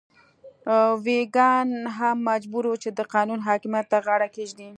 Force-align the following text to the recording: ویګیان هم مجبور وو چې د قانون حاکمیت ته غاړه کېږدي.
ویګیان 1.05 1.69
هم 1.97 2.17
مجبور 2.29 2.63
وو 2.67 2.81
چې 2.83 2.89
د 2.93 2.99
قانون 3.13 3.39
حاکمیت 3.47 3.85
ته 3.91 3.97
غاړه 4.05 4.27
کېږدي. 4.35 4.69